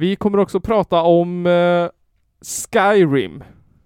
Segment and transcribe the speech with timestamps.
[0.00, 1.88] Vi kommer också prata om eh,
[2.72, 3.44] Skyrim.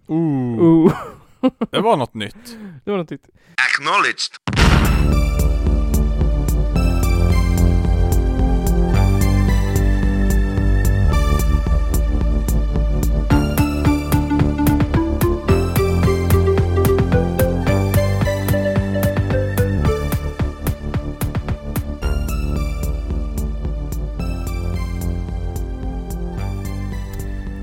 [0.09, 0.61] Ooh.
[0.61, 0.93] Ooh.
[1.71, 2.57] Det var något nytt.
[2.85, 3.29] det var något nytt.
[3.57, 5.34] Acknowledged.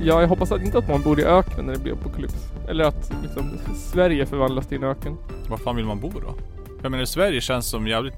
[0.04, 2.52] Ja, jag hoppas att inte att man bor i öknen när det blir apokalyps.
[2.68, 5.18] Eller att liksom Sverige förvandlas till en öken.
[5.50, 6.36] Var fan vill man bo då?
[6.82, 8.14] Jag menar Sverige känns som jävligt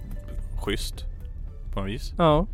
[0.66, 1.06] schysst.
[1.74, 2.14] På något vis.
[2.18, 2.48] Ja.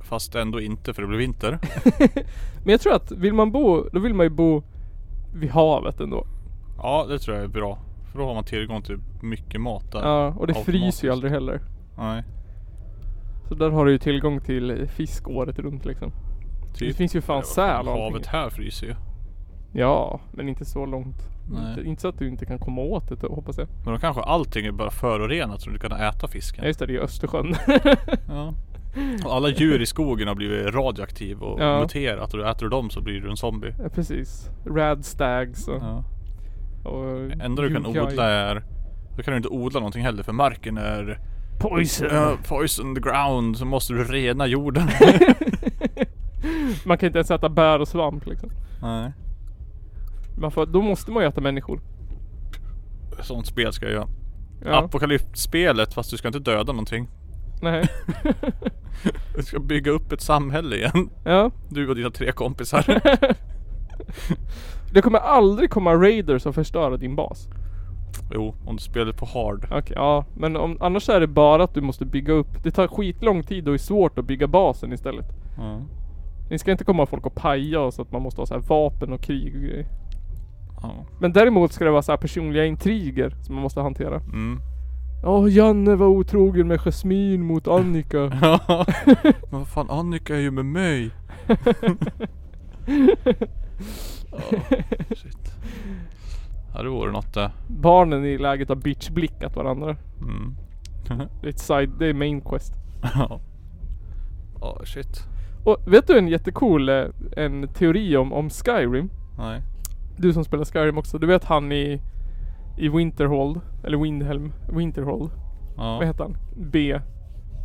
[0.00, 1.58] Fast ändå inte för det blir vinter.
[2.64, 4.62] Men jag tror att vill man bo, då vill man ju bo
[5.34, 6.26] vid havet ändå.
[6.78, 7.78] Ja det tror jag är bra.
[8.12, 10.02] För då har man tillgång till mycket mat där.
[10.02, 11.60] Ja, och det fryser ju aldrig heller.
[11.98, 12.22] Nej.
[13.48, 16.12] Så där har du ju tillgång till fisk året runt liksom.
[16.74, 16.88] Typ.
[16.88, 18.94] Det finns ju fan säl och Havet här fryser ju.
[19.72, 21.16] Ja, men inte så långt.
[21.68, 23.68] Inte, inte så att du inte kan komma åt det hoppas jag.
[23.84, 26.64] Men då kanske allting är bara förorenat så du kan äta fisken.
[26.64, 27.54] Ja just det, det är ju Östersjön.
[28.28, 28.54] Ja.
[29.24, 31.80] Och alla djur i skogen har blivit radioaktiv och Ja.
[31.80, 33.74] muterat och äter du dem så blir du en zombie.
[33.82, 34.50] ja, precis.
[34.66, 35.82] Rad stags och...
[35.82, 36.04] Ja.
[36.90, 38.62] och enda du kan odla är
[39.16, 41.18] Då kan du inte odla någonting heller för marken är
[41.60, 42.06] Poison!
[42.10, 44.88] uh, Poison the ground så måste du rena jorden.
[46.84, 48.50] Man kan inte ens äta bär och svamp liksom.
[48.82, 49.12] Nej.
[50.40, 51.80] Man får, då måste man ju äta människor.
[53.20, 54.08] Sånt spel ska jag göra.
[54.64, 54.84] Ja.
[54.84, 57.08] Apokalypsspelet fast du ska inte döda någonting.
[57.62, 57.88] Nej.
[59.36, 61.10] Du ska bygga upp ett samhälle igen.
[61.24, 61.50] Ja.
[61.68, 63.00] Du och dina tre kompisar.
[64.92, 67.48] Det kommer aldrig komma raiders och förstöra din bas.
[68.34, 69.64] jo, om du spelar på hard.
[69.64, 70.24] Okej, ja.
[70.36, 72.62] Men om, annars är det bara att du måste bygga upp.
[72.62, 75.26] Det tar skitlång tid och är svårt att bygga basen istället.
[75.56, 75.80] Ja.
[76.50, 79.12] Ni ska inte komma folk och paja så att man måste ha så här vapen
[79.12, 79.86] och krig och grejer.
[80.82, 80.94] Ja.
[81.20, 84.16] Men däremot ska det vara så här personliga intriger som man måste hantera.
[84.16, 84.60] Mm.
[85.22, 88.18] Ja, Janne var otrogen med Jasmin mot Annika.
[88.42, 88.86] Ja.
[89.50, 91.10] Men vad fan Annika är ju med mig.
[94.30, 95.52] Ja, shit.
[96.74, 97.50] Ja det vore något det.
[97.68, 99.96] Barnen i läget har bitchblickat varandra.
[100.20, 100.56] Mm.
[101.40, 102.72] Det är ett side, det är main quest.
[103.14, 103.40] Ja.
[104.60, 105.22] Ja shit.
[105.64, 107.04] Och vet du en jättecool eh,
[107.36, 109.10] en teori om, om Skyrim?
[109.38, 109.62] Nej.
[110.16, 111.18] Du som spelar Skyrim också.
[111.18, 112.00] Du vet han i
[112.78, 115.30] i Winterhold, eller Windhelm, Winterhold.
[115.76, 116.06] Vad Ja.
[116.06, 116.36] heter han?
[116.56, 117.00] B.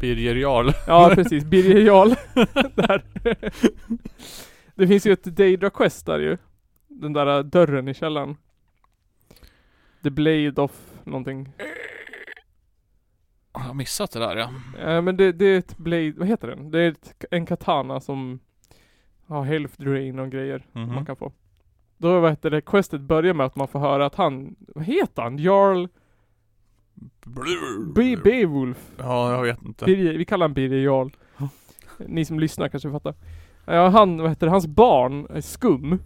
[0.01, 0.69] Birger Jarl.
[0.87, 2.09] Ja precis, Birger Jarl.
[2.75, 3.03] där.
[4.75, 6.37] Det finns ju ett Daedra Quest där ju.
[6.87, 8.35] Den där dörren i källaren.
[10.03, 10.71] The Blade of
[11.03, 11.53] någonting.
[13.53, 14.49] Jag har missat det där ja.
[14.79, 16.71] Eh, men det, det är ett Blade, vad heter den?
[16.71, 18.39] Det är ett, en katana som
[19.27, 20.95] har health drain och grejer Mhm.
[20.95, 21.31] man kan få.
[21.97, 25.21] Då vad heter det, questet börjar med att man får höra att han, vad heter
[25.21, 25.37] han?
[25.37, 25.87] Jarl
[27.95, 28.15] B.
[28.23, 28.91] Beowulf.
[28.97, 29.85] Ja jag vet inte.
[29.85, 31.09] Birger, vi kallar honom Birger Jarl.
[32.07, 33.13] Ni som lyssnar kanske fattar.
[33.65, 35.99] Ja, han, vad heter det, hans barn är skum.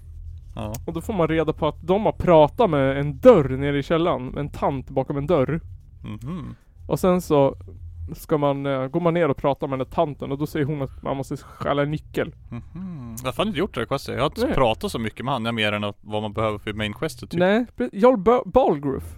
[0.55, 0.73] Ja.
[0.87, 3.83] Och då får man reda på att de har pratat med en dörr nere i
[3.83, 4.37] källaren.
[4.37, 5.61] En tant bakom en dörr.
[6.03, 6.55] Mhm.
[6.87, 7.55] Och sen så
[8.15, 10.65] ska man, eh, går man ner och pratar med den där tanten och då säger
[10.65, 12.35] hon att man måste stjäla en nyckel.
[12.49, 13.15] Mhm.
[13.19, 14.15] Jag har fan inte gjort det questet.
[14.15, 14.53] Jag har inte Nej.
[14.53, 15.55] pratat så mycket med han.
[15.55, 17.39] Mer än vad man behöver för main questet typ.
[17.39, 19.15] Nej, Jarl Ba- Balgruf.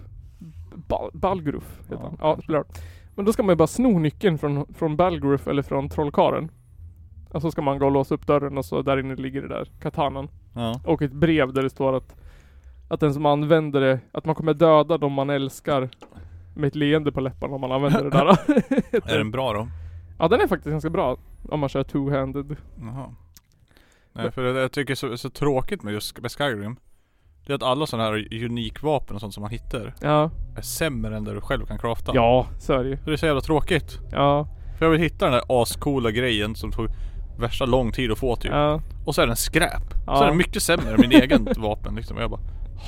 [0.88, 2.16] Bal- Balgruf heter Ja, han.
[2.20, 2.64] Ja, spelar.
[3.14, 6.50] Men då ska man ju bara sno nyckeln från, från Balgruf eller från trollkaren.
[7.30, 9.48] Och så ska man gå och låsa upp dörren och så där inne ligger det
[9.48, 10.28] där katanan.
[10.54, 10.80] Ja.
[10.84, 12.14] Och ett brev där det står att
[12.88, 15.88] Att den som använder det, att man kommer döda de man älskar
[16.60, 18.28] Med ett leende på läpparna om man använder det där
[19.14, 19.68] Är den bra då?
[20.18, 21.16] Ja den är faktiskt ganska bra
[21.48, 23.14] Om man kör two-handed Jaha.
[24.12, 26.76] Nej för det jag tycker är så, så tråkigt med just med Skyrim.
[27.46, 31.16] Det är att alla sådana här unikvapen och sånt som man hittar Ja är sämre
[31.16, 32.12] än det du själv kan crafta.
[32.14, 33.98] Ja, så är det ju Så det är så jävla tråkigt.
[34.12, 36.88] Ja, För jag vill hitta den där ascoola grejen som tog
[37.38, 38.52] värsta lång tid att få typ.
[38.52, 39.90] ja Och så är den skräp.
[39.90, 40.22] Så Ja.
[40.22, 42.16] är den mycket sämre än min egen vapen liksom.
[42.16, 42.40] Och jag bara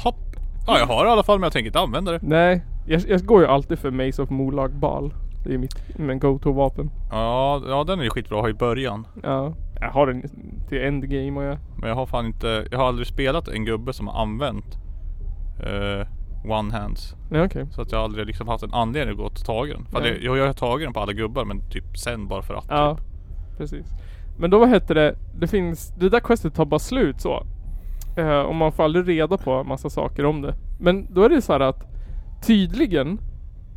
[0.05, 0.37] hopp.
[0.67, 2.19] Ja jag har det i alla fall men jag tänker inte använda det.
[2.23, 5.15] Nej, jag, jag går ju alltid för Mace of Molag Bal
[5.45, 9.07] Det är mitt go-to-vapen Ja, ja den är ju skitbra att ha i början.
[9.23, 10.23] Ja Jag har den
[10.69, 13.93] till endgame och jag Men jag har fan inte, jag har aldrig spelat en gubbe
[13.93, 14.79] som har använt
[15.63, 16.07] eh,
[16.51, 17.17] one hands.
[17.31, 19.85] Nej okej Så att jag aldrig liksom haft en anledning att gå och ta den.
[19.85, 22.55] För det, jag, jag har tagit den på alla gubbar men typ sen bara för
[22.55, 22.67] att.
[22.69, 23.07] Ja, Typ.
[23.59, 23.87] precis.
[24.39, 25.15] Men då vad heter det?
[25.41, 27.47] Det finns, det där questet tar bara slut så.
[28.17, 30.55] Eh, och man får aldrig reda på massa saker om det.
[30.81, 31.92] Men då är det så här att
[32.43, 33.21] tydligen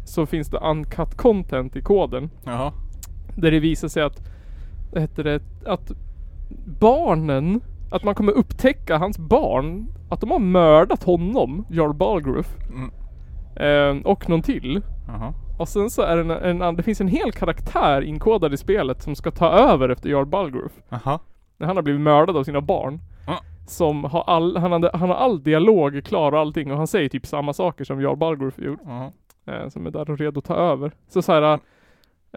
[0.05, 2.29] så finns det uncut content i koden.
[2.43, 2.73] Jaha.
[3.35, 4.21] Där det visar sig att,
[4.91, 5.91] vad heter det, att
[6.79, 12.55] barnen, att man kommer upptäcka hans barn, att de har mördat honom, Jarl Balgruff.
[12.69, 12.91] Mm.
[13.55, 14.81] Eh, och någon till.
[15.07, 15.33] Jaha.
[15.57, 19.03] Och sen så är det en, en, det finns en hel karaktär inkodad i spelet
[19.03, 20.71] som ska ta över efter Jarl Balgruff.
[20.89, 21.19] Jaha.
[21.57, 22.99] När han har blivit mördad av sina barn.
[23.67, 27.09] Som har all, han, hade, han har all dialog klar och allting och han säger
[27.09, 28.81] typ samma saker som Jarl Balgruff gjorde.
[28.85, 29.11] Jaha.
[29.45, 30.91] Eh, som är där och redo att ta över.
[31.07, 31.59] Så så här,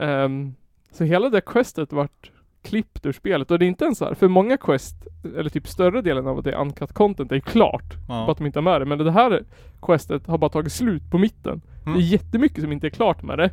[0.01, 0.55] ehm,
[0.91, 2.31] Så hela det questet vart
[2.63, 4.95] klippt ur spelet och det är inte ens så här, för många quest,
[5.37, 7.95] eller typ större delen av det uncut content är klart.
[8.09, 8.31] Ja.
[8.31, 8.85] att de inte har med det.
[8.85, 9.45] Men det här
[9.83, 11.61] questet har bara tagit slut på mitten.
[11.87, 11.99] Mm.
[11.99, 13.51] Det är jättemycket som inte är klart med det.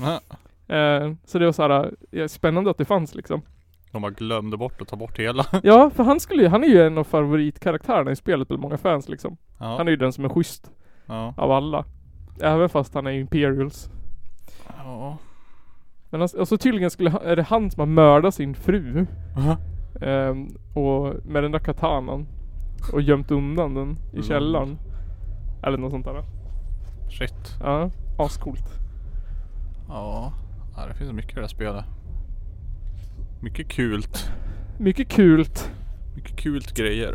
[0.00, 0.20] Ja.
[0.76, 3.42] Eh, så det var så här, eh, spännande att det fanns liksom.
[3.92, 5.46] De bara glömde bort att ta bort hela.
[5.62, 8.78] Ja, för han skulle ju, han är ju en av favoritkaraktärerna i spelet bland många
[8.78, 9.36] fans liksom.
[9.58, 9.76] Ja.
[9.76, 10.70] Han är ju den som är schysst
[11.06, 11.34] Ja.
[11.36, 11.84] av alla.
[12.40, 13.90] Även fast han är Imperials.
[14.84, 15.16] Ja.
[16.10, 19.06] Men alltså, och så tydligen skulle, han- är det han som har mördat sin fru.
[19.36, 19.56] Jaha.
[20.00, 22.26] Ehm, och med den där katanan.
[22.92, 24.22] Och gömt undan den i Mm.
[24.22, 24.78] källaren.
[25.62, 26.24] Eller något sånt där.
[27.10, 27.56] Shit.
[27.60, 28.66] Ja, ascoolt.
[29.88, 30.32] Ja.
[30.88, 31.84] Det finns mycket i det här spelet.
[33.46, 34.30] Mycket kult.
[34.78, 35.70] Mycket kult.
[36.16, 37.14] Mycket kult grejer.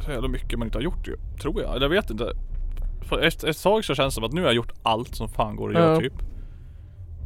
[0.00, 1.16] Så jävla mycket man inte har gjort ju.
[1.42, 1.70] Tror jag.
[1.70, 2.32] Eller jag vet inte.
[3.02, 5.28] För ett, ett tag så känns det som att nu har jag gjort allt som
[5.28, 6.00] fan går att göra Ja.
[6.00, 6.12] typ.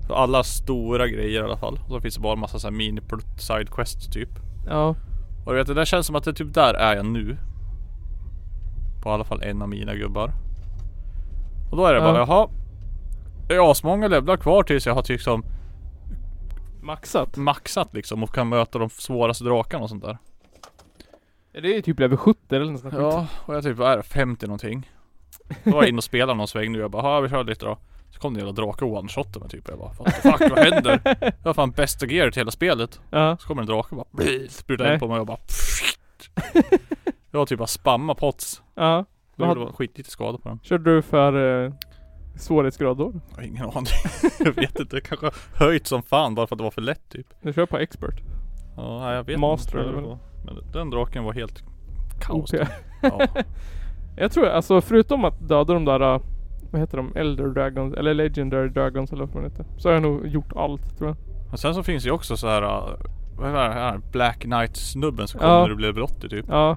[0.06, 1.78] För alla stora grejer i alla fall.
[1.84, 3.00] Och så finns det bara en massa så här mini
[3.38, 4.28] side quests typ.
[4.66, 4.94] Ja.
[5.46, 7.36] Och du vet det där känns som att det typ där är jag nu.
[9.02, 10.32] På i alla fall en av mina gubbar.
[11.70, 12.04] Och då är det Ja.
[12.12, 12.48] bara jaha.
[13.48, 15.44] Det är asmånga levlar kvar tills jag har typ som
[16.80, 17.36] Maxat.
[17.36, 20.18] maxat liksom och kan möta de svåraste drakarna och sånt där.
[21.52, 22.94] Det är typ level 70 eller något sånt.
[22.94, 24.90] Ja, och jag typ, vad är det, 50 någonting.
[25.64, 26.78] Då var jag inne och spelade någon sväng nu.
[26.78, 27.78] Jag bara, ja vi kör lite då.
[28.10, 29.68] Så kom det en jävla drake och one-shotade mig typ.
[29.68, 31.00] Jag bara, what the fuck, vad händer?
[31.42, 33.00] Jag har fan bästa gear till hela spelet.
[33.10, 33.36] Ja.
[33.40, 35.38] Så kommer en drake och bara, sprutar in på mig och bara
[37.30, 38.62] Jag var typ bara spamma pots.
[38.74, 39.04] Ja.
[39.36, 40.60] Det var hade- skitlite skada på den.
[40.62, 41.72] Körde du för eh,
[42.40, 43.12] svårighetsgrad då?
[43.30, 43.86] Jag har ingen aning.
[44.38, 47.26] jag vet inte, kanske höjt som fan bara för att det var för lätt typ.
[47.42, 48.20] Du kör på expert.
[48.76, 49.90] Ja, nej, jag vet Master inte.
[49.90, 50.18] eller vad det.
[50.44, 51.62] Men den draken var helt
[52.20, 52.52] kaos.
[52.54, 52.60] OP.
[53.02, 53.26] Ja.
[54.16, 56.20] Jag tror alltså förutom att döda de där uh,
[56.70, 57.16] Vad heter de?
[57.16, 59.66] Elder Dragons eller Legendary Dragons eller vad man heter.
[59.76, 61.16] Så har jag nog gjort allt tror jag.
[61.48, 62.62] Men sen så finns det ju också så här.
[62.62, 62.94] uh,
[63.36, 64.00] Vad är det här?
[64.12, 65.46] Black Knight snubben som Ja.
[65.46, 66.44] kommer när du blir 80 typ.
[66.48, 66.76] Ja.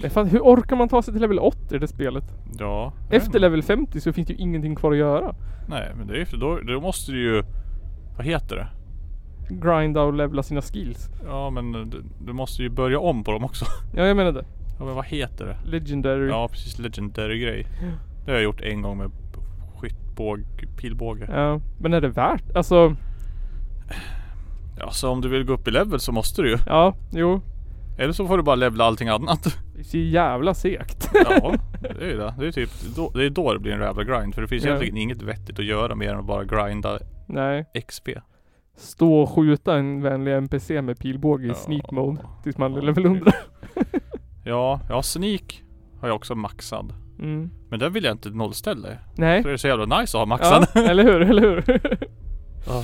[0.00, 2.24] Nej, fan, hur orkar man ta sig till level 80 i det spelet?
[2.58, 2.92] Ja.
[3.10, 5.34] Efter level 50 så finns det ju ingenting kvar att göra.
[5.68, 7.42] Nej men det är ju för då, då måste du ju
[8.16, 8.68] Vad heter det?
[9.54, 11.08] Grinda och levela sina skills.
[11.26, 13.64] Ja men du, du måste ju börja om på dem också.
[13.96, 14.44] Ja jag menar det.
[14.78, 15.70] Ja men vad heter det?
[15.70, 16.28] Legendary.
[16.28, 17.66] Ja precis, legendary grej.
[18.24, 19.10] Det har jag gjort en gång med
[19.76, 20.40] skyttbåg,
[20.76, 21.26] pilbåge.
[21.32, 22.56] Ja, Men är det värt?
[22.56, 22.96] Alltså
[24.78, 26.58] Ja så om du vill gå upp i level så måste du ju.
[26.66, 27.40] ja, jo.
[27.98, 29.56] Eller så får du bara levla allting annat.
[29.74, 31.10] Det är så jävla segt.
[31.14, 32.34] Ja, det är ju det.
[32.38, 34.34] Det är typ då, det är då det blir en jävla grind.
[34.34, 34.68] För det finns Ja.
[34.68, 37.64] egentligen inget vettigt att göra mer än att bara grinda Nej.
[37.86, 38.08] XP.
[38.76, 41.54] Stå och skjuta en vänlig NPC med pilbåge i Ja.
[41.54, 42.20] sneak mode.
[42.42, 43.32] Tills man Ja, level 100.
[44.44, 45.62] Ja, ja sneak
[46.00, 46.92] har jag också maxad.
[47.18, 47.50] Mm.
[47.70, 48.88] Men den vill jag inte nollställa.
[49.16, 49.42] Nej.
[49.42, 50.66] Så det är så jävla nice att ha maxad.
[50.74, 51.64] Ja, eller hur, eller hur?
[52.68, 52.82] Ah.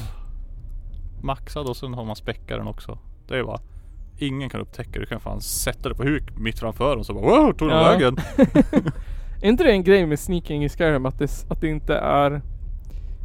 [1.23, 2.99] Maxad och sen har man späckaren också.
[3.29, 3.61] Det är bara
[4.21, 4.99] Ingen kan upptäcka det.
[5.01, 7.79] Du kan fan sätta det på huk mitt framför och så bara wow, tog den
[7.79, 7.85] Ja.
[7.85, 8.17] vägen?
[9.43, 12.43] är inte det en grej med sneaking i Skyrim att det, att det inte är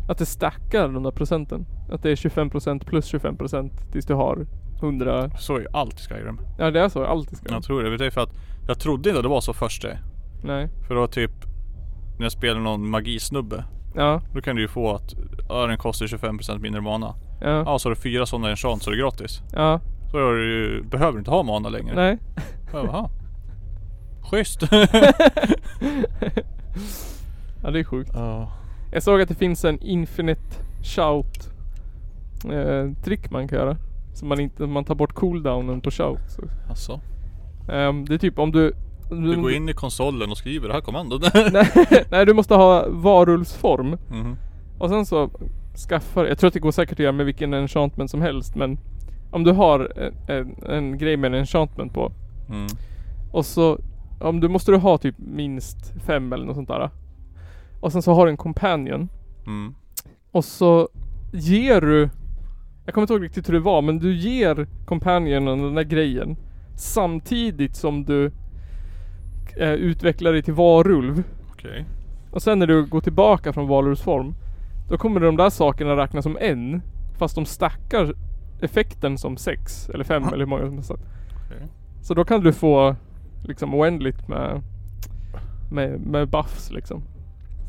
[0.09, 1.65] Att det stackar de där procenten?
[1.91, 4.45] Att det är 25% plus 25% tills du har
[4.81, 6.39] 100 Så är ju allt i Skyrim.
[6.59, 7.53] Ja det är så, allt i Skyrim.
[7.53, 7.97] Jag tror det.
[7.97, 8.33] Det är för att
[8.67, 9.97] jag trodde inte att det var så först det.
[10.43, 10.69] Nej.
[10.87, 11.31] För då typ
[12.17, 13.63] När jag spelade någon magisnubbe.
[13.95, 15.13] Ja, Då kan du ju få att
[15.49, 17.15] ja, den kostar 25% mindre mana.
[17.41, 19.41] ja, Ja, så har du fyra sådana enchant så är det gratis.
[19.53, 19.79] ja.
[20.15, 21.95] Är du, behöver du inte ha mana längre.
[21.95, 22.17] Nej.
[22.73, 23.09] Jaha.
[24.31, 24.61] Schysst.
[27.63, 28.11] Ja det är sjukt.
[28.13, 28.51] Ja.
[28.91, 31.49] Jag såg att det finns en infinite shout
[32.51, 33.77] eh, trick man kan göra.
[34.13, 36.19] Så man inte, man tar bort cooldownen på shout.
[36.29, 36.41] Så.
[36.69, 36.99] Alltså.
[37.71, 38.73] Ehm, det är typ om du...
[39.09, 41.21] Du går in i konsolen och skriver det här kommandot.
[41.51, 41.71] nej,
[42.09, 43.97] nej du måste ha varulvsform.
[44.09, 44.37] Mhm.
[44.77, 45.29] Och sen så
[45.89, 48.77] skaffar, jag tror att det går säkert att göra med vilken enchantment som helst men
[49.31, 52.11] Om du har en, en, en grej med en enchantment på
[52.49, 52.67] Mm.
[53.31, 53.79] och så
[54.19, 56.89] Om du måste du ha typ minst fem eller något sånt där.
[57.79, 59.09] Och sen så har du en companion
[59.47, 59.75] Mm.
[60.31, 60.89] och så
[61.33, 62.09] ger du
[62.85, 66.37] Jag kommer inte ihåg riktigt hur det var men du ger companionen den där grejen
[66.77, 68.31] Samtidigt som du
[69.59, 71.85] eh, Utvecklar dig till varulv Okej.
[72.31, 74.35] Och sen när du går tillbaka från varulvsform
[74.89, 76.81] Då kommer de där sakerna räknas som en
[77.17, 78.13] Fast de stackar
[78.61, 80.27] effekten som 6 eller 5 Ja.
[80.29, 81.03] eller hur många som sagt.
[81.45, 81.67] Okej.
[82.01, 82.95] Så då kan du få
[83.43, 84.61] liksom oändligt med
[85.71, 87.03] med, med buffs liksom.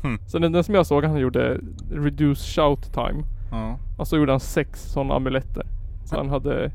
[0.03, 0.17] Hmm.
[0.27, 1.59] Så den, den som jag såg han gjorde
[1.91, 3.23] reduce shout time.
[3.51, 3.77] Ja.
[3.97, 5.65] Och så gjorde han sex sådana amuletter.
[6.05, 6.71] Så han hade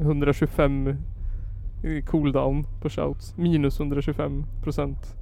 [0.00, 0.96] 125
[1.84, 3.36] i cooldown på shouts.
[3.36, 5.16] Minus 125 procent.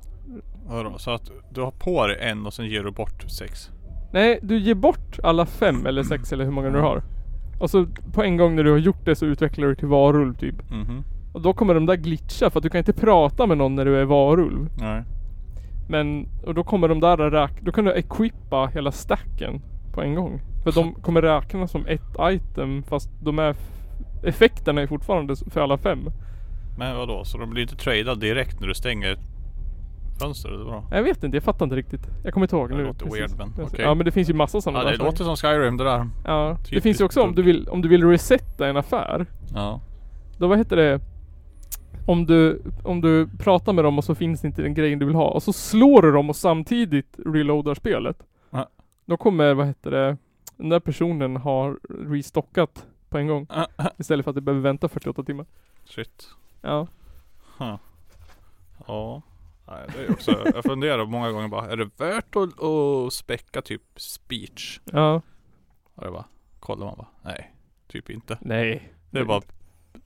[0.66, 0.98] Vadå?
[0.98, 3.70] Så att du har på dig en och sen ger du bort sex?
[4.12, 7.02] Nej, du ger bort alla fem eller sex eller hur många du har.
[7.62, 10.34] Och så på en gång när du har gjort det så utvecklar du till varulv
[10.34, 10.70] typ.
[10.70, 11.04] Mhm.
[11.32, 13.84] Och då kommer de där glitcha för att du kan inte prata med någon när
[13.84, 14.68] du är varulv.
[14.78, 15.02] Nej.
[15.88, 17.50] Men, och då kommer de där räk...
[17.60, 20.40] Då kan du equippa hela stacken på en gång.
[20.64, 23.56] För de kommer räknas som ett item fast de är...
[24.24, 25.98] Effekterna är fortfarande för alla fem.
[26.78, 27.24] Men vadå?
[27.24, 29.18] Så de blir inte tradad direkt när du stänger
[30.22, 30.84] fönstret eller vadå?
[30.90, 32.06] Jag vet inte, jag fattar inte riktigt.
[32.24, 32.84] Jag kommer inte ihåg Det nu.
[32.84, 33.80] låter weird, men okej.
[33.84, 36.08] Ja men det finns ju massa sådana Ja det låter som Skyrim det där.
[36.24, 36.48] Ja.
[36.58, 39.26] Det typiskt finns ju också om du vill, om du vill resetta en affär.
[39.54, 39.80] Ja.
[40.38, 41.00] Då vad heter det?
[42.06, 45.14] Om du, om du pratar med dem och så finns inte den grejen du vill
[45.14, 48.22] ha och så slår du dem och samtidigt reloadar spelet.
[48.50, 48.68] Ja.
[49.06, 50.16] Då kommer, vad heter det?
[50.56, 53.46] Den där personen har restockat på en gång.
[53.98, 55.46] Istället för att du behöver vänta 48 timmar.
[55.84, 56.28] Shit.
[56.60, 56.86] Ja.
[57.58, 57.76] Huh.
[58.86, 59.22] Ja.
[59.72, 63.62] Nej, det är också, jag funderar många gånger bara, är det värt att, att späcka
[63.62, 64.80] typ speech?
[64.84, 65.22] Ja.
[65.94, 66.24] Och jag bara,
[66.60, 67.54] kollar man bara, nej,
[67.88, 68.38] typ inte.
[68.40, 68.92] Nej.
[69.10, 69.42] Det är bara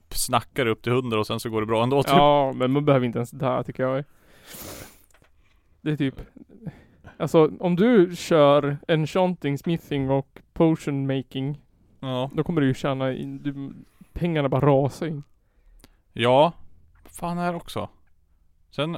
[0.09, 2.11] snackar upp till hundra och sen så går det bra ändå typ.
[2.11, 4.03] Ja, men man behöver inte ens det här tycker jag.
[5.81, 6.21] Det är typ
[7.19, 11.61] Alltså om du kör enchanting, smithing och potion making
[11.99, 12.29] Ja.
[12.33, 13.73] Då kommer du ju tjäna in, du,
[14.13, 15.23] pengarna bara rasar in.
[16.13, 16.53] Ja.
[17.05, 17.89] Fan är det också.
[18.69, 18.97] Sen,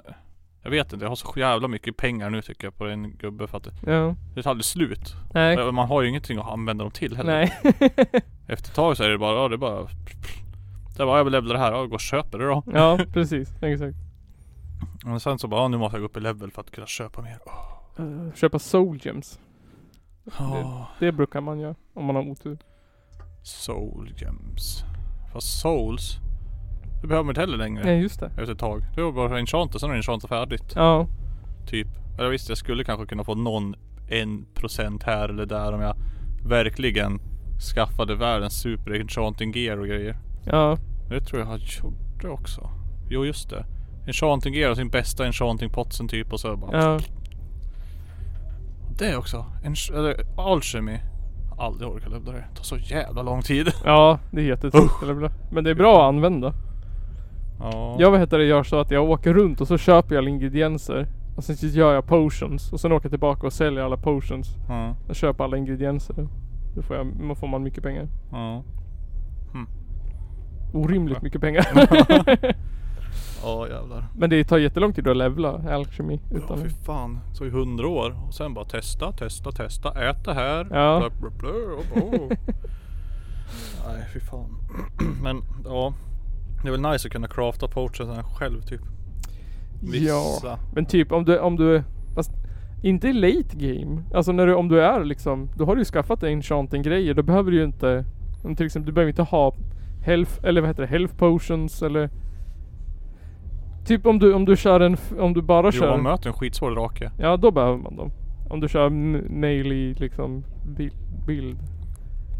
[0.62, 3.48] jag vet inte, jag har så jävla mycket pengar nu tycker jag på en gubbe
[3.48, 4.16] för att det, Ja.
[4.36, 5.16] det tar aldrig slut.
[5.34, 5.72] Nej.
[5.72, 7.32] Man har ju ingenting att använda dem till heller.
[7.32, 7.54] Nej.
[8.48, 9.82] Efter ett tag så är det bara, ja det är bara
[10.98, 12.63] Det är bara, jag vill levla det här, ja gå och köpa det då.
[12.74, 13.50] ja, precis.
[13.62, 13.98] Exakt.
[15.06, 16.88] Men sen så bara, ja, nu måste jag gå upp i level för att kunna
[16.88, 17.39] köpa mer.
[17.46, 18.06] Åh.
[18.06, 19.39] Uh, köpa soul gems.
[20.38, 20.88] Ja.
[21.00, 22.58] Det brukar man göra om man har otur.
[23.44, 24.84] Soul gems.
[25.34, 26.18] Fast souls,
[27.01, 27.84] det behöver man inte heller längre.
[27.84, 28.25] Nej, just det.
[28.25, 28.82] Efter ett tag.
[28.96, 30.74] Det var bara enchanta, sen är enchanta färdigt.
[30.75, 31.08] Ja.
[31.68, 31.88] Typ.
[32.20, 33.75] Eller visst, jag skulle kanske kunna få någon
[34.10, 35.96] en procent här eller där om jag
[36.46, 37.20] verkligen
[37.75, 40.18] skaffade världens super enchanting gear och grejer.
[40.46, 40.77] Ja.
[41.10, 42.70] Det tror jag jag gjorde också.
[43.10, 43.65] Jo just det.
[44.08, 46.82] Enchanting gear och sin bästa enchanting potsen typ och så bara.
[46.84, 47.00] Ja.
[48.98, 49.46] Det också.
[49.63, 50.98] Ench- eller alchemy.
[51.60, 52.38] Aldrig orkat levla det.
[52.50, 53.72] Det tar så jävla lång tid.
[53.86, 55.32] Ja, det är bra.
[55.51, 56.53] Men det är bra att använda.
[57.60, 57.96] Ja.
[58.00, 60.30] Jag vad heter det, gör så att jag åker runt och så köper jag alla
[60.30, 61.08] ingredienser.
[61.36, 62.74] Och sen så gör jag potions.
[62.74, 64.48] Och sen åker jag tillbaka och säljer alla potions.
[64.68, 64.96] Ja.
[65.08, 66.28] Jag köper alla ingredienser.
[66.75, 68.08] Då får, jag, då får man mycket pengar.
[68.32, 68.63] Ja.
[70.74, 71.24] Orimligt Ja.
[71.24, 71.66] mycket pengar.
[73.44, 74.08] Ja jävlar.
[74.16, 76.20] Men det tar jättelång tid att levla alchemy.
[76.32, 77.20] Ja Utan fy fan.
[77.34, 78.16] Så i hundra år.
[78.28, 80.10] Och sen bara testa, testa, testa.
[80.10, 80.68] Ät det här.
[80.72, 81.00] Ja.
[81.00, 82.30] Blö, blö, blö, oh, oh.
[83.88, 84.58] Nej fy fan.
[85.24, 85.94] Men ja.
[86.62, 88.82] Det är väl nice att kunna crafta potions själv typ.
[89.82, 89.89] Ja.
[89.92, 90.60] Vissa.
[90.75, 91.84] Men typ om du, om du
[92.16, 92.32] Fast
[92.84, 94.04] inte i late game.
[94.13, 97.13] Alltså när du, om du är liksom Då har du ju skaffat dig enchanting grejer.
[97.13, 98.06] Då behöver du ju inte
[98.44, 99.54] om Till exempel du behöver inte ha
[100.06, 100.88] Health, eller vad heter det?
[100.88, 102.10] Health potions eller
[103.86, 106.34] Typ om du, om du kör en, om du bara Jo kör man möter en
[106.34, 107.12] skitsvår drake.
[107.20, 108.12] Ja då behöver man dem.
[108.50, 110.44] Om du kör melee liksom
[110.78, 110.92] bi-
[111.28, 111.58] bild.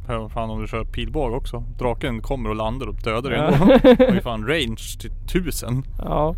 [0.10, 1.63] Ja, fan om du kör pilbåge också.
[1.78, 3.58] Draken kommer och landar och dödar dig ändå.
[4.08, 5.84] Har ju fan range till tusen.
[5.98, 6.36] Ja.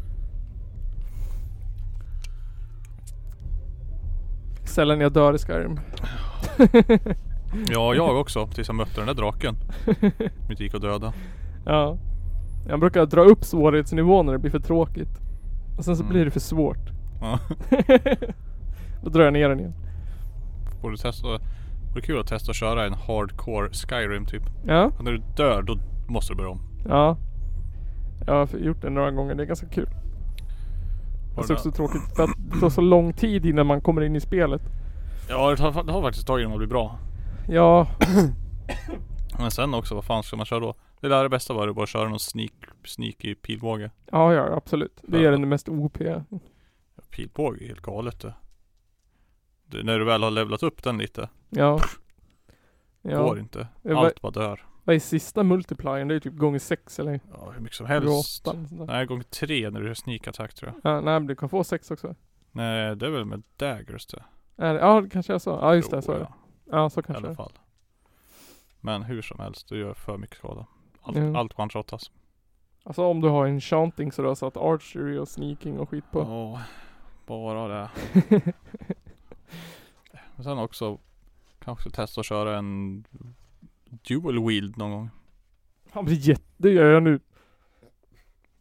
[4.63, 5.79] Sällan jag dör i Skyrim.
[7.69, 8.47] Ja jag också.
[8.47, 9.55] Tills jag mötte den där draken.
[10.41, 11.13] Som inte gick att döda.
[11.65, 11.97] Ja.
[12.67, 15.19] Jag brukar dra upp svårighetsnivån när det blir för tråkigt.
[15.77, 16.13] Och sen så Mm.
[16.13, 16.89] blir det för svårt.
[17.21, 17.39] Ja.
[19.03, 19.73] Då drar jag ner den igen.
[20.81, 21.27] Borde testa.
[21.91, 24.43] Vore kul att testa att köra en hardcore Skyrim typ.
[24.65, 24.91] Ja.
[24.97, 26.59] Och när du dör då måste du börja om.
[26.87, 27.17] Ja.
[28.27, 29.35] Jag har gjort det några gånger.
[29.35, 29.89] Det är ganska kul.
[31.35, 34.01] Har Det är också tråkigt för att det tar så lång tid innan man kommer
[34.01, 34.61] in i spelet.
[35.29, 36.99] Ja det har, det har faktiskt tagit innan man blir bra.
[37.49, 37.87] Ja,
[39.39, 40.75] Men sen också, vad fan ska man köra då?
[41.01, 42.51] Det där är det bästa var det bara att köra någon sneak,
[42.85, 43.91] sneaky pilbåge.
[44.11, 45.01] ja, ja absolut.
[45.01, 45.97] Det är den mest OP.
[47.09, 48.33] Pilbåge är helt galet det.
[49.73, 51.79] När du väl har levlat upp den lite, Ja.
[53.01, 53.23] Ja.
[53.23, 53.67] går inte.
[53.81, 54.65] Var- Allt bara dör.
[54.83, 56.07] Vad är sista multipliern?
[56.07, 58.47] Det är typ gånger sex eller Ja, hur mycket som helst.
[58.47, 58.57] åtta.
[58.87, 60.91] Nej, gånger tre när du gör sneak attack tror jag.
[60.91, 62.15] Ja, nej men du kan få sex också.
[62.51, 64.23] Nej, det är väl med daggers det.
[64.57, 65.49] Är det- Ja, det kanske är så.
[65.61, 66.33] Ja just det, så är Tror det.
[66.77, 67.53] Ja, så I kanske det alla fall.
[68.79, 70.65] Men hur som helst, det gör för mycket skada.
[71.01, 71.37] Allt, Ja.
[71.39, 72.11] allt one-shotas.
[72.83, 76.19] Alltså om du har enchanting så du har satt archery och sneaking och skit på.
[76.19, 76.61] Ja,
[77.25, 77.89] bara det.
[80.41, 80.99] Men sen också
[81.59, 83.03] kanske testa att köra en
[83.83, 85.09] dual wield någon gång.
[85.91, 86.43] Han blir jätte...
[86.57, 87.19] Det gör jag nu.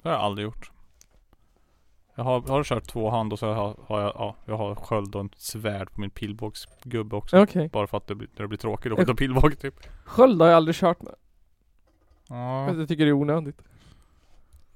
[0.02, 0.70] Det har jag aldrig gjort.
[2.14, 5.14] Jag har, har kört två hand och så har, har jag, ja, jag har sköld
[5.14, 7.42] och en svärd på min pilbågsgubbe också.
[7.42, 7.68] Okej.
[7.68, 9.74] Bara för att det blir, när det blir tråkigt att skjuta pilbåge typ.
[10.04, 11.14] Sköld har jag aldrig kört med.
[12.28, 12.66] Ja.
[12.66, 13.62] Fast jag tycker det är onödigt.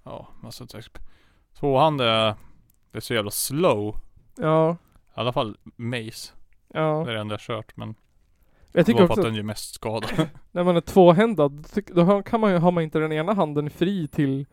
[0.03, 0.99] Ja, alltså typ.
[1.55, 2.35] Tvåhand är,
[2.91, 3.97] det är så jävla slow.
[4.37, 4.77] Ja.
[5.17, 6.33] I alla fall mace.
[6.75, 7.03] Ja.
[7.05, 7.95] Det är det enda jag kört men Jag
[8.73, 10.07] det tycker var för också att att den gör mest skada.
[10.53, 14.09] när man är tvåhändad, då kan man ju, har man inte den ena handen fri
[14.09, 14.47] till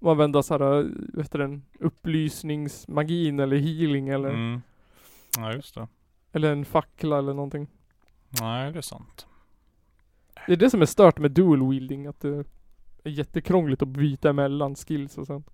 [0.00, 4.62] att använda såhär, efter den upplysningsmagin eller healing eller, Mm.
[5.36, 5.88] Ja just det.
[6.32, 7.66] eller en fackla eller någonting.
[8.40, 9.26] Nej det är sant.
[10.46, 12.28] Det är det som är stört med dual wielding, att det
[13.04, 15.50] är jättekrångligt att byta emellan skills och sånt.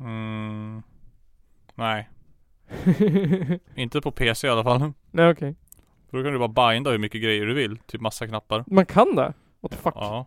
[0.00, 0.82] Mm.
[1.74, 2.08] Nej,
[3.74, 4.92] inte på PC i alla fall.
[5.10, 5.54] Nej okej.
[6.10, 7.78] För då kan du bara binda hur mycket grejer du vill.
[7.78, 8.64] Typ massa knappar.
[8.66, 9.32] Man kan det?
[9.60, 9.94] What the fuck?
[9.96, 10.26] Ja.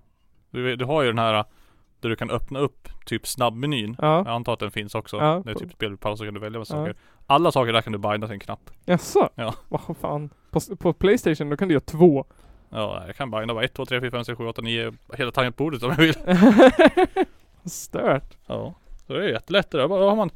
[0.51, 1.45] Du, du har ju den här
[1.99, 3.95] där du kan öppna upp typ snabbmenyn.
[4.01, 4.17] Ja.
[4.17, 5.17] Jag antar att den finns också.
[5.17, 6.81] Ja, När på- typ spelar paus så kan du välja massa Ja.
[6.85, 6.95] saker.
[7.27, 8.69] Alla saker där kan du binda till en knapp.
[8.85, 9.29] Jaså?
[9.35, 9.53] Ja.
[9.69, 10.29] Vad fan?
[10.51, 12.25] På, på Playstation då kan du göra två.
[12.69, 15.31] Ja, jag kan binda bara 1, 2, 3, 4, 5, 6, 7, 8, 9 hela
[15.31, 16.13] tangentbordet om jag vill.
[17.65, 18.37] Stört.
[18.47, 18.73] Ja.
[19.07, 19.87] Så det är jättelätt det där.
[19.87, 20.29] Bara har man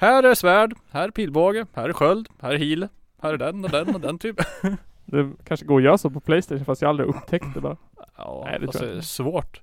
[0.00, 2.88] Här är svärd, här är pilbåge, här är sköld, här är heal.
[3.22, 4.36] Här är den och den och den typ.
[5.04, 7.76] Det kanske går att göra så på Playstation fast jag aldrig upptäckt det bara.
[8.16, 9.60] Ja, Nej, det fast det är svårt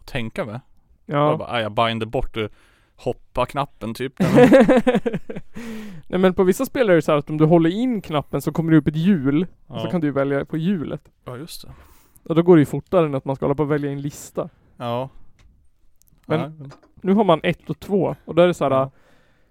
[0.00, 0.60] att tänka med.
[1.06, 1.28] Ja.
[1.30, 2.46] Jag bara, "Aj, jag binder bort eh,
[2.96, 4.12] hoppa-knappen typ.
[6.08, 8.42] Nej men på vissa spel är det så här att om du håller in knappen
[8.42, 9.46] så kommer det upp ett hjul.
[9.66, 9.90] Och så Ja.
[9.90, 11.08] kan du välja på hjulet.
[11.24, 11.72] ja, just det.
[12.28, 14.00] Och då går det ju fortare än att man ska hålla på och välja en
[14.00, 14.48] lista.
[14.76, 15.08] Ja.
[16.26, 18.16] Men- Nej, men Nu har man ett och två.
[18.24, 18.70] Och då är det så här.
[18.70, 18.90] Ja.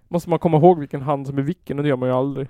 [0.08, 2.48] Måste man komma ihåg vilken hand som är vilken och det gör man ju aldrig.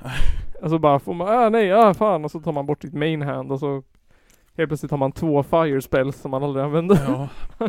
[0.63, 2.25] alltså bara får man, ah nej, ah fan.
[2.25, 3.83] Och så tar man bort sitt main hand och så
[4.57, 6.97] Helt plötsligt har man två fire spells som man aldrig använder.
[7.09, 7.29] Ja.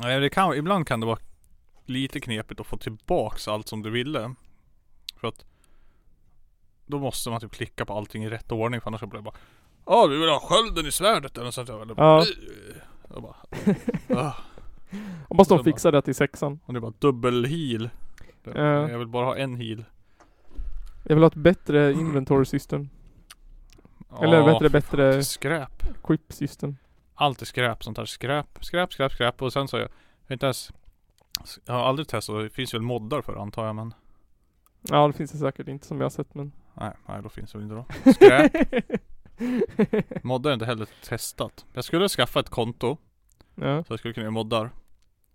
[0.00, 1.18] Nej, det kan, ibland kan det vara
[1.84, 4.34] lite knepigt att få tillbaks allt som du ville.
[5.20, 5.44] För att
[6.86, 9.34] då måste man typ klicka på allting i rätt ordning för annars blir det bara
[9.86, 11.94] Ja du vill ha skölden i svärdet eller sånt där.
[11.96, 12.24] Ja.
[13.14, 13.36] Jag bara,
[14.22, 14.34] ah.
[15.28, 16.60] Och måste de fixa det till sexan.
[16.64, 17.90] Och det är bara dubbel heal.
[18.54, 18.90] Ja.
[18.90, 19.84] Jag vill bara ha en heal.
[21.02, 22.88] Jag vill ha ett bättre inventory system.
[24.22, 26.02] Eller bättre, för bättre- fan, Skräp.
[26.02, 26.76] Quip system.
[27.14, 28.04] Allt är skräp sånt här.
[28.04, 29.42] Skräp, skräp, skräp, skräp.
[29.42, 29.90] Och sen så jag, jag
[30.28, 30.72] har inte ens
[31.64, 32.42] Jag har aldrig testat.
[32.42, 33.94] Det finns väl moddar för det, antar jag men
[34.82, 36.52] Ja det finns det säkert inte som jag har sett men.
[36.74, 38.12] Nej, nej då finns det väl inte då.
[38.12, 38.52] Skräp.
[40.24, 41.66] Moddar är inte heller testat.
[41.72, 42.96] Jag skulle skaffa ett konto.
[43.54, 43.84] ja.
[43.84, 44.70] Så jag skulle kunna göra moddar.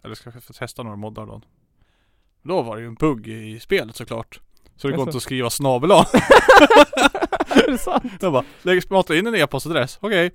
[0.03, 1.41] Eller ska jag få testa några moddar då.
[2.43, 4.39] Då var det ju en bugg i spelet såklart.
[4.75, 5.91] Så det går inte att skriva snabel
[7.51, 8.03] är det sant?
[8.21, 9.97] Jag bara, lägg mata in en e-postadress.
[10.01, 10.31] Okej.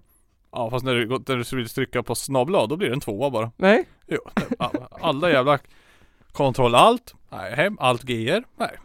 [0.53, 3.31] Ja fast när du, när du vill trycka på snabel då blir det en tvåa
[3.31, 3.51] bara.
[3.57, 3.89] Nej?
[4.07, 4.19] Jo,
[5.01, 5.59] alla- jävla
[6.33, 7.15] kontroll allt.
[7.31, 8.43] Nej, hem, allt GR.
[8.57, 8.77] Nej.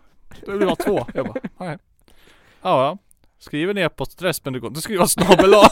[0.45, 1.05] Det vill vara två.
[1.13, 1.77] Jag bara, nej.
[2.61, 2.97] Ja, ja.
[3.39, 5.53] Skriv en e-postadress men det går inte att skriva snabel.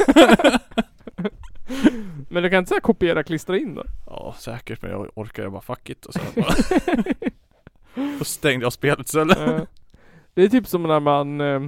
[2.29, 3.83] Men du kan inte säga kopiera klistra in då?
[4.07, 6.53] Ja säkert men jag orkar jag bara fuck it och så bara.
[8.19, 9.37] Då stängde jag spelet istället.
[9.39, 9.65] Ja.
[10.33, 11.59] Det är typ som när man eh,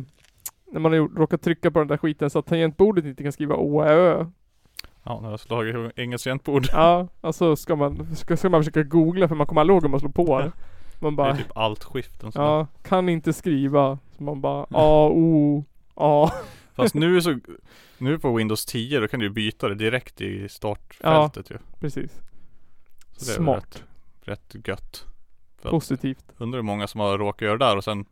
[0.71, 3.31] När man har gjort- råkat trycka på den där skiten så att tangentbordet inte kan
[3.31, 4.25] skriva Å, Ä, Ö.
[5.03, 6.65] Ja, när jag slagit engelskt tangentbord.
[6.71, 9.89] Ja, alltså ska man, ska, ska man försöka googla för man kommer aldrig ihåg hur
[9.89, 10.51] man slår på det.
[10.99, 12.39] Man Det bara, är typ allt skiften så.
[12.39, 13.97] ja, kan inte skriva.
[14.17, 16.31] Så man bara, A, O, A.
[16.73, 17.39] Fast nu så
[17.97, 21.57] Nu på Windows 10 då kan du byta det direkt i startfältet ju.
[21.79, 22.11] Precis.
[23.17, 23.83] Så det är Smart.
[24.21, 25.05] Rätt, rätt gött.
[25.65, 26.25] Att- Positivt.
[26.37, 28.05] Undrar hur många som har råkat göra det där och sen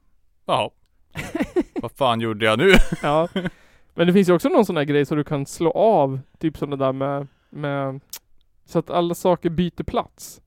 [0.46, 0.70] Jaha
[1.82, 2.72] Vad fan gjorde jag nu?
[3.04, 3.28] Ja.
[3.94, 6.58] Men det finns ju också någon sån här grej så du kan slå av, typ
[6.58, 8.00] sådana där med, med
[8.66, 10.42] så att alla saker byter plats.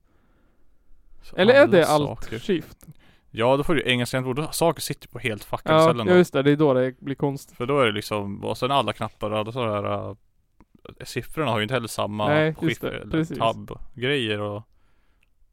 [1.35, 2.39] Eller är Alla det allt saker.
[2.39, 2.85] shift?
[3.31, 6.33] Ja då får du ju engelska Saker sitter på helt fuckade Ja, ställen ja just
[6.33, 7.57] det, det är då det blir konstigt.
[7.57, 10.15] För då är det liksom, och sen alla knappar och så här äh,
[11.03, 12.83] Siffrorna har ju inte heller samma Nej, skift,
[13.37, 14.63] tab-grejer och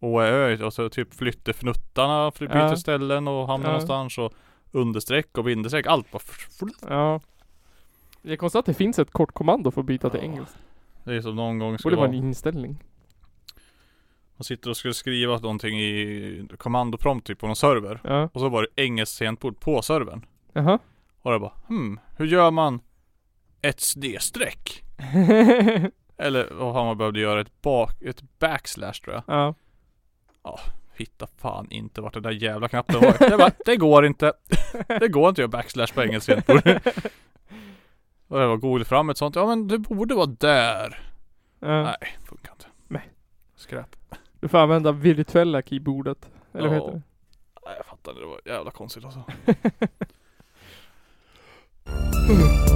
[0.03, 2.77] och ö, och så typ flyttefnuttarna för att byta Ja.
[2.77, 3.73] ställen och hamna Ja.
[3.73, 4.33] någonstans och
[4.73, 6.23] understreck och bindestreck, allt bara
[6.88, 7.21] Ja.
[8.23, 10.27] Det är konstigt att det finns ett kort kommando för att byta till Ja.
[10.27, 10.57] engelskt.
[11.05, 12.79] Det är som någon gång Det ska borde vara vara, en inställning.
[14.37, 18.29] man sitter och skulle skriva någonting i kommandoprompt typ på någon server Ja.
[18.33, 20.79] och så var det engelskt tangentbord på servern Jaha.
[21.23, 22.81] och jag bara hmm, hur gör man
[23.62, 24.83] ett snedstreck?
[26.17, 29.23] Eller vad fan man behövde göra, ett bak, ett backslash tror jag.
[29.27, 29.55] ja.
[30.94, 33.31] Hitta fan inte vart den där jävla knappen var.
[33.31, 34.33] Det, bara, det går inte.
[34.88, 36.42] Det går inte att göra backslash på engelska.
[38.28, 39.37] Och jag var googlade fram ett sånt.
[39.37, 41.00] Ja men det borde vara där.
[41.61, 41.83] ja.
[41.83, 42.66] Nej, funkar inte.
[42.88, 43.09] Nej.
[43.57, 43.96] Skräp.
[44.40, 46.31] Du får använda virtuella keyboardet.
[46.55, 46.81] Eller vad Ja.
[46.81, 47.02] heter det?
[47.66, 49.22] Nej jag fattar inte, det var jävla konstigt alltså.